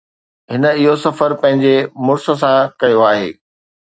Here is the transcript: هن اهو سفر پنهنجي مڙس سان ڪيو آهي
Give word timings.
هن 0.51 0.63
اهو 0.69 0.93
سفر 1.05 1.31
پنهنجي 1.43 1.75
مڙس 2.07 2.25
سان 2.41 2.57
ڪيو 2.81 2.99
آهي 3.11 3.29